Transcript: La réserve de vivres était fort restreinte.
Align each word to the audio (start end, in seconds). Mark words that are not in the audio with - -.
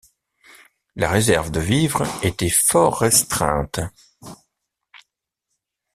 La 0.95 1.11
réserve 1.11 1.51
de 1.51 1.59
vivres 1.59 2.07
était 2.23 2.49
fort 2.49 2.97
restreinte. 3.01 3.79